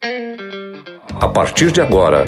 A 0.00 1.26
partir 1.26 1.72
de 1.72 1.80
agora, 1.80 2.24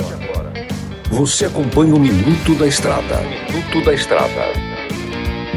você 1.08 1.44
acompanha 1.44 1.94
o 1.94 2.00
Minuto 2.00 2.56
da 2.56 2.66
Estrada. 2.66 3.20
Minuto 3.20 3.84
da 3.84 3.94
Estrada. 3.94 4.52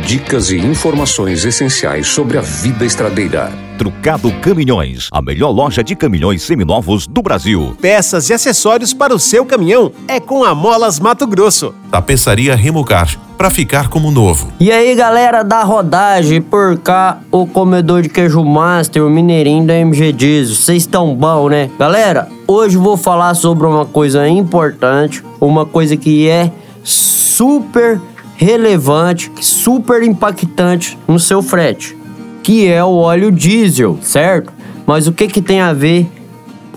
Dicas 0.05 0.51
e 0.51 0.57
informações 0.57 1.43
essenciais 1.43 2.05
sobre 2.05 2.37
a 2.37 2.41
vida 2.41 2.85
estradeira. 2.85 3.51
Trucado 3.83 4.31
Caminhões, 4.39 5.09
a 5.11 5.21
melhor 5.21 5.49
loja 5.49 5.83
de 5.83 5.93
caminhões 5.93 6.41
seminovos 6.41 7.05
do 7.05 7.21
Brasil. 7.21 7.75
Peças 7.81 8.29
e 8.29 8.33
acessórios 8.33 8.93
para 8.93 9.13
o 9.13 9.19
seu 9.19 9.45
caminhão 9.45 9.91
é 10.07 10.21
com 10.21 10.45
a 10.45 10.55
Molas 10.55 11.01
Mato 11.01 11.27
Grosso. 11.27 11.75
Tapeçaria 11.91 12.55
Remocar, 12.55 13.19
para 13.37 13.49
ficar 13.49 13.89
como 13.89 14.09
novo. 14.09 14.47
E 14.57 14.71
aí, 14.71 14.95
galera 14.95 15.43
da 15.43 15.63
rodagem, 15.63 16.41
por 16.41 16.77
cá, 16.77 17.19
o 17.29 17.45
comedor 17.45 18.01
de 18.03 18.07
queijo 18.07 18.41
master, 18.41 19.03
o 19.03 19.09
mineirinho 19.09 19.67
da 19.67 19.73
MG 19.75 20.13
Diesel. 20.13 20.55
Vocês 20.55 20.83
estão 20.83 21.13
bom, 21.13 21.49
né? 21.49 21.69
Galera, 21.77 22.29
hoje 22.47 22.77
vou 22.77 22.95
falar 22.95 23.33
sobre 23.33 23.67
uma 23.67 23.85
coisa 23.85 24.25
importante, 24.29 25.21
uma 25.41 25.65
coisa 25.65 25.97
que 25.97 26.29
é 26.29 26.49
super 26.85 27.99
relevante, 28.37 29.29
super 29.41 30.03
impactante 30.03 30.97
no 31.05 31.19
seu 31.19 31.41
frete 31.41 32.01
que 32.43 32.67
é 32.67 32.83
o 32.83 32.95
óleo 32.95 33.31
diesel, 33.31 33.97
certo? 34.01 34.51
Mas 34.85 35.07
o 35.07 35.13
que 35.13 35.27
que 35.27 35.41
tem 35.41 35.61
a 35.61 35.71
ver? 35.71 36.07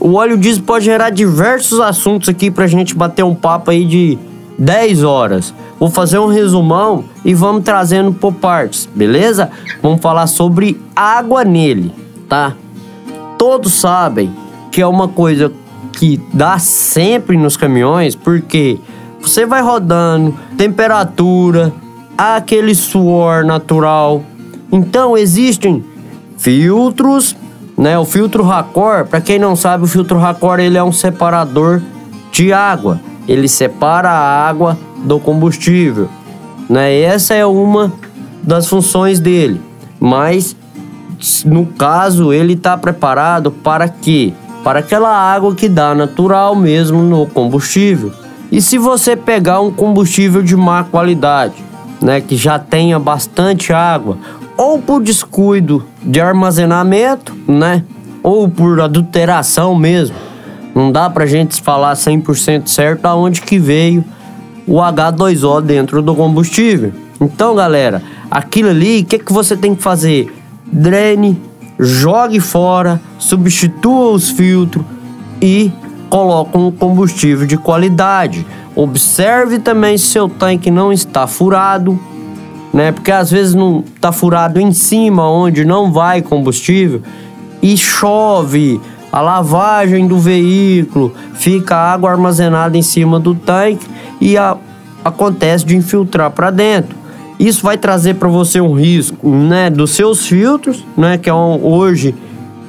O 0.00 0.14
óleo 0.14 0.38
diesel 0.38 0.62
pode 0.62 0.84
gerar 0.84 1.10
diversos 1.10 1.80
assuntos 1.80 2.28
aqui 2.28 2.50
pra 2.50 2.66
gente 2.66 2.94
bater 2.94 3.24
um 3.24 3.34
papo 3.34 3.72
aí 3.72 3.84
de 3.84 4.16
10 4.58 5.02
horas. 5.02 5.52
Vou 5.78 5.90
fazer 5.90 6.18
um 6.18 6.28
resumão 6.28 7.04
e 7.24 7.34
vamos 7.34 7.64
trazendo 7.64 8.12
por 8.12 8.32
partes, 8.32 8.88
beleza? 8.94 9.50
Vamos 9.82 10.00
falar 10.00 10.26
sobre 10.26 10.80
água 10.94 11.44
nele, 11.44 11.92
tá? 12.28 12.54
Todos 13.36 13.74
sabem 13.74 14.32
que 14.70 14.80
é 14.80 14.86
uma 14.86 15.08
coisa 15.08 15.52
que 15.92 16.20
dá 16.32 16.58
sempre 16.58 17.36
nos 17.36 17.56
caminhões, 17.56 18.14
porque 18.14 18.78
você 19.20 19.44
vai 19.44 19.62
rodando, 19.62 20.34
temperatura, 20.56 21.72
aquele 22.16 22.74
suor 22.74 23.44
natural, 23.44 24.22
então 24.70 25.16
existem 25.16 25.84
filtros, 26.38 27.36
né? 27.76 27.98
O 27.98 28.04
filtro 28.04 28.42
Racor, 28.42 29.06
para 29.06 29.20
quem 29.20 29.38
não 29.38 29.56
sabe, 29.56 29.84
o 29.84 29.86
filtro 29.86 30.18
Racor 30.18 30.60
ele 30.60 30.78
é 30.78 30.82
um 30.82 30.92
separador 30.92 31.80
de 32.32 32.52
água. 32.52 33.00
Ele 33.28 33.48
separa 33.48 34.10
a 34.10 34.48
água 34.48 34.78
do 35.04 35.18
combustível, 35.18 36.08
né? 36.68 37.00
Essa 37.00 37.34
é 37.34 37.44
uma 37.44 37.92
das 38.42 38.68
funções 38.68 39.18
dele. 39.18 39.60
Mas 39.98 40.56
no 41.44 41.66
caso, 41.66 42.32
ele 42.32 42.52
está 42.52 42.76
preparado 42.76 43.50
para 43.50 43.88
quê? 43.88 44.32
Para 44.62 44.80
aquela 44.80 45.10
água 45.10 45.54
que 45.54 45.68
dá 45.68 45.94
natural 45.94 46.54
mesmo 46.54 47.02
no 47.02 47.26
combustível. 47.26 48.12
E 48.50 48.60
se 48.60 48.78
você 48.78 49.16
pegar 49.16 49.60
um 49.60 49.70
combustível 49.70 50.42
de 50.42 50.56
má 50.56 50.84
qualidade, 50.84 51.54
né, 52.00 52.20
que 52.20 52.36
já 52.36 52.58
tenha 52.58 52.98
bastante 52.98 53.72
água, 53.72 54.18
ou 54.56 54.80
por 54.80 55.02
descuido 55.02 55.84
de 56.02 56.20
armazenamento, 56.20 57.34
né? 57.46 57.84
Ou 58.22 58.48
por 58.48 58.80
adulteração 58.80 59.74
mesmo. 59.74 60.16
Não 60.74 60.90
dá 60.90 61.08
pra 61.08 61.26
gente 61.26 61.60
falar 61.62 61.94
100% 61.94 62.66
certo 62.66 63.06
aonde 63.06 63.42
que 63.42 63.58
veio 63.58 64.04
o 64.66 64.76
H2O 64.76 65.60
dentro 65.60 66.02
do 66.02 66.14
combustível. 66.14 66.92
Então, 67.20 67.54
galera, 67.54 68.02
aquilo 68.30 68.70
ali, 68.70 69.00
o 69.00 69.04
que, 69.04 69.18
que 69.18 69.32
você 69.32 69.56
tem 69.56 69.74
que 69.74 69.82
fazer? 69.82 70.34
Drene, 70.66 71.40
jogue 71.78 72.40
fora, 72.40 73.00
substitua 73.18 74.10
os 74.10 74.30
filtros 74.30 74.84
e 75.40 75.70
coloque 76.10 76.56
um 76.58 76.70
combustível 76.70 77.46
de 77.46 77.56
qualidade. 77.56 78.46
Observe 78.74 79.58
também 79.58 79.96
se 79.96 80.06
seu 80.06 80.28
tanque 80.28 80.70
não 80.70 80.92
está 80.92 81.26
furado, 81.26 81.98
né? 82.76 82.92
Porque 82.92 83.10
às 83.10 83.30
vezes 83.30 83.54
não 83.54 83.82
tá 83.98 84.12
furado 84.12 84.60
em 84.60 84.70
cima 84.70 85.26
onde 85.26 85.64
não 85.64 85.90
vai 85.90 86.20
combustível 86.20 87.00
e 87.62 87.74
chove, 87.74 88.78
a 89.10 89.22
lavagem 89.22 90.06
do 90.06 90.18
veículo, 90.18 91.14
fica 91.32 91.74
água 91.74 92.10
armazenada 92.10 92.76
em 92.76 92.82
cima 92.82 93.18
do 93.18 93.34
tanque 93.34 93.86
e 94.20 94.36
a, 94.36 94.58
acontece 95.02 95.64
de 95.64 95.74
infiltrar 95.74 96.30
para 96.30 96.50
dentro. 96.50 96.94
Isso 97.38 97.62
vai 97.62 97.78
trazer 97.78 98.16
para 98.16 98.28
você 98.28 98.60
um 98.60 98.74
risco, 98.74 99.26
né, 99.26 99.70
dos 99.70 99.92
seus 99.92 100.26
filtros, 100.26 100.84
né, 100.94 101.16
que 101.16 101.30
é 101.30 101.34
um, 101.34 101.64
hoje 101.64 102.14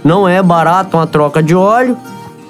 não 0.05 0.25
é 0.25 0.41
barato 0.41 0.95
uma 0.95 1.05
troca 1.05 1.43
de 1.43 1.53
óleo, 1.53 1.97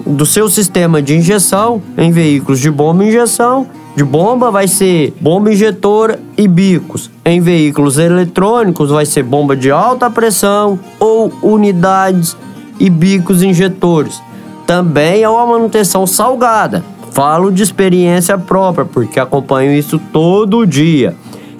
do 0.06 0.28
seu 0.28 0.48
sistema 0.48 1.02
de 1.02 1.16
injeção 1.16 1.82
em 1.98 2.12
veículos 2.12 2.60
de 2.60 2.70
bomba 2.70 3.04
injeção 3.04 3.66
de 3.98 4.04
bomba 4.04 4.52
vai 4.52 4.68
ser 4.68 5.12
bomba 5.20 5.52
injetora 5.52 6.20
e 6.38 6.48
bicos. 6.48 7.10
Em 7.26 7.42
veículos 7.42 7.98
eletrônicos 7.98 8.92
vai 8.92 9.08
ser 9.08 9.24
bomba 9.24 9.56
de 9.56 9.72
alta 9.72 10.08
pressão 10.08 10.80
ou 11.00 11.34
unidades 11.42 12.38
e 12.80 12.92
bicos 12.92 13.42
injetores. 13.42 14.22
Também 14.68 15.24
é 15.24 15.30
uma 15.30 15.48
manutenção 15.48 16.06
salgada. 16.06 16.84
Falo 17.12 17.52
de 17.52 17.64
experiência 17.64 18.38
própria 18.38 18.86
porque 18.86 19.20
acompanho 19.20 19.74
isso 19.74 20.00
todo 20.14 20.68
dia. 20.68 21.16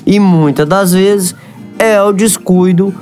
E 0.06 0.20
muitas 0.20 0.68
das 0.68 0.94
vezes 0.94 1.36
é 1.80 2.00
o 2.04 2.12
descuido 2.12 2.94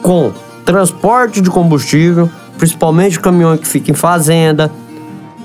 com 0.00 0.32
transporte 0.64 1.42
de 1.42 1.50
combustível, 1.50 2.30
principalmente 2.56 3.20
caminhão 3.20 3.54
que 3.58 3.68
fica 3.68 3.90
em 3.90 3.94
fazenda, 3.94 4.72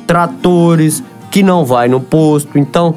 tratores 0.07 1.03
que 1.29 1.43
não 1.43 1.65
vai 1.65 1.89
no 1.89 1.99
posto. 1.99 2.57
Então, 2.57 2.95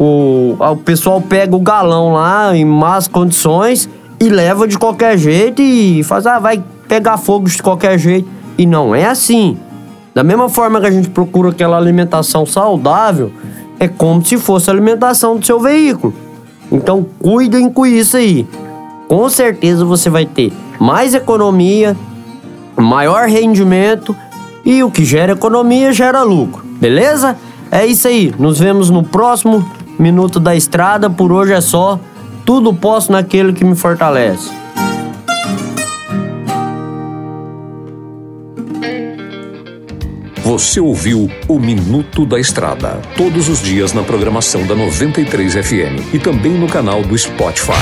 o, 0.00 0.54
o 0.60 0.76
pessoal 0.76 1.20
pega 1.20 1.56
o 1.56 1.58
galão 1.58 2.12
lá 2.12 2.56
em 2.56 2.64
más 2.64 3.08
condições 3.08 3.88
e 4.20 4.28
leva 4.28 4.68
de 4.68 4.78
qualquer 4.78 5.18
jeito 5.18 5.60
e 5.60 6.04
faz, 6.04 6.24
ah, 6.24 6.38
vai 6.38 6.62
pegar 6.86 7.16
fogo 7.16 7.48
de 7.48 7.60
qualquer 7.60 7.98
jeito. 7.98 8.28
E 8.56 8.64
não 8.64 8.94
é 8.94 9.06
assim. 9.06 9.58
Da 10.14 10.22
mesma 10.22 10.48
forma 10.48 10.80
que 10.80 10.86
a 10.86 10.90
gente 10.92 11.10
procura 11.10 11.48
aquela 11.48 11.76
alimentação 11.76 12.46
saudável, 12.46 13.32
é 13.80 13.88
como 13.88 14.24
se 14.24 14.38
fosse 14.38 14.70
a 14.70 14.72
alimentação 14.72 15.36
do 15.36 15.44
seu 15.44 15.58
veículo. 15.58 16.14
Então 16.70 17.04
cuidem 17.18 17.68
com 17.68 17.84
isso 17.84 18.16
aí. 18.16 18.46
Com 19.08 19.28
certeza 19.28 19.84
você 19.84 20.08
vai 20.08 20.26
ter 20.26 20.52
mais 20.78 21.12
economia, 21.12 21.96
maior 22.76 23.26
rendimento 23.26 24.14
e 24.64 24.84
o 24.84 24.92
que 24.92 25.04
gera 25.04 25.32
economia 25.32 25.92
gera 25.92 26.22
lucro. 26.22 26.64
Beleza? 26.80 27.36
É 27.68 27.84
isso 27.84 28.06
aí. 28.06 28.32
Nos 28.38 28.60
vemos 28.60 28.90
no 28.90 29.02
próximo 29.02 29.77
Minuto 29.98 30.38
da 30.38 30.54
Estrada, 30.54 31.10
por 31.10 31.32
hoje 31.32 31.52
é 31.52 31.60
só. 31.60 31.98
Tudo 32.44 32.72
posso 32.72 33.10
naquele 33.10 33.52
que 33.52 33.64
me 33.64 33.74
fortalece. 33.74 34.50
Você 40.48 40.80
ouviu 40.80 41.30
o 41.46 41.58
Minuto 41.58 42.24
da 42.24 42.40
Estrada, 42.40 43.02
todos 43.18 43.50
os 43.50 43.62
dias 43.62 43.92
na 43.92 44.02
programação 44.02 44.66
da 44.66 44.74
93 44.74 45.52
FM 45.52 46.14
e 46.14 46.18
também 46.18 46.52
no 46.52 46.66
canal 46.66 47.02
do 47.02 47.18
Spotify. 47.18 47.74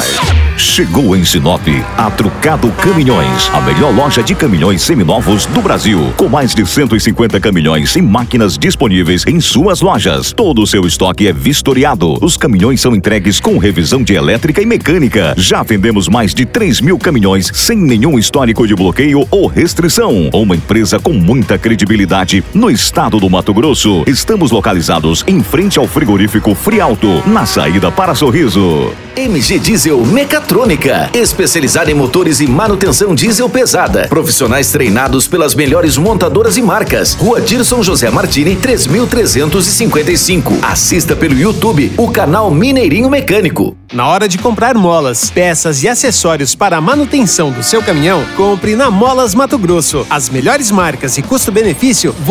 Chegou 0.57 1.15
em 1.15 1.25
Sinop 1.25 1.63
a 1.97 2.11
Trucado 2.11 2.69
Caminhões, 2.73 3.49
a 3.53 3.61
melhor 3.61 3.95
loja 3.95 4.21
de 4.21 4.35
caminhões 4.35 4.83
seminovos 4.83 5.47
do 5.47 5.61
Brasil, 5.61 6.13
com 6.17 6.29
mais 6.29 6.57
de 6.57 6.67
150 6.67 7.39
caminhões 7.39 7.95
e 7.95 8.03
máquinas 8.03 8.59
disponíveis 8.59 9.23
em 9.29 9.39
suas 9.39 9.81
lojas. 9.81 10.33
Todo 10.33 10.63
o 10.63 10.67
seu 10.67 10.85
estoque 10.87 11.29
é 11.29 11.33
vistoriado. 11.33 12.19
Os 12.21 12.37
caminhões 12.37 12.81
são 12.81 12.97
entregues 12.97 13.39
com 13.39 13.59
revisão 13.59 14.03
de 14.03 14.15
elétrica 14.15 14.61
e 14.61 14.67
mecânica. 14.67 15.35
Já 15.37 15.63
vendemos 15.63 16.09
mais 16.09 16.35
de 16.35 16.45
3 16.45 16.81
mil 16.81 16.99
caminhões 16.99 17.49
sem 17.55 17.79
nenhum 17.79 18.19
histórico 18.19 18.67
de 18.67 18.75
bloqueio 18.75 19.25
ou 19.31 19.47
restrição. 19.47 20.31
Uma 20.33 20.57
empresa 20.57 20.99
com 20.99 21.13
muita 21.13 21.57
credibilidade 21.59 22.43
no 22.57 22.71
estado 22.71 23.21
do 23.21 23.29
Mato 23.29 23.53
Grosso. 23.53 24.03
Estamos 24.07 24.51
localizados 24.51 25.23
em 25.27 25.43
frente 25.43 25.79
ao 25.79 25.87
frigorífico 25.87 26.55
Frialto, 26.55 27.23
na 27.29 27.45
saída 27.45 27.93
para 27.93 28.15
Sorriso. 28.15 28.93
MG 29.15 29.59
Diesel 29.59 30.05
Mecatrônica, 30.05 31.11
especializada 31.15 31.91
em 31.91 31.95
motores 31.95 32.41
e 32.41 32.47
manutenção 32.47 33.15
diesel 33.15 33.49
pesada. 33.49 34.09
Profissionais 34.09 34.71
treinados 34.71 35.27
pelas 35.27 35.55
melhores 35.55 35.97
montadoras 35.97 36.59
e 36.59 36.63
marcas. 36.63 37.15
Rua 37.15 37.41
Dirson 37.41 37.83
José 37.83 38.11
Martini, 38.11 38.57
3355. 38.57 40.59
Assista 40.63 41.17
pelo 41.17 41.35
YouTube 41.35 41.93
o 41.97 42.11
canal 42.11 42.51
Mineirinho 42.51 43.09
Mecânico. 43.09 43.75
Na 43.93 44.07
hora 44.07 44.29
de 44.29 44.37
comprar 44.37 44.75
molas, 44.75 45.31
peças 45.31 45.83
e 45.83 45.89
acessórios 45.89 46.55
para 46.55 46.77
a 46.77 46.81
manutenção 46.81 47.51
do 47.51 47.63
seu 47.63 47.83
caminhão, 47.83 48.23
compre 48.37 48.77
na 48.77 48.91
Molas 48.91 49.35
Mato 49.35 49.57
Grosso. 49.57 50.07
As 50.11 50.29
melhores 50.29 50.71
marcas 50.71 51.17
e 51.17 51.23
custo-benefício 51.23 52.15